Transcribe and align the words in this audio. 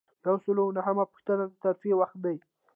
یو 0.25 0.35
سل 0.43 0.57
او 0.63 0.69
نهمه 0.77 1.03
پوښتنه 1.11 1.43
د 1.47 1.53
ترفیع 1.63 1.95
وخت 1.97 2.17
دی. 2.25 2.37